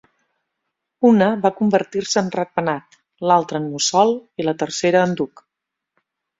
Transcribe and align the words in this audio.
Una 1.09 1.27
va 1.43 1.51
convertir-se 1.59 2.23
en 2.23 2.33
ratpenat, 2.37 2.99
l'altra 3.33 3.63
en 3.63 3.71
mussol 3.77 4.17
i 4.43 4.51
la 4.51 4.59
tercera 4.65 5.07
en 5.11 5.17
duc. 5.23 5.49